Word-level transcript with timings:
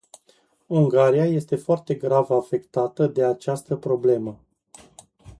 Ungaria 0.69 1.25
este 1.25 1.55
foarte 1.55 1.93
grav 1.95 2.31
afectată 2.31 3.07
de 3.07 3.23
această 3.23 3.75
problemă. 3.75 4.39